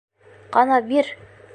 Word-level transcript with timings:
Ҡана 0.57 0.81
бир! 0.89 1.15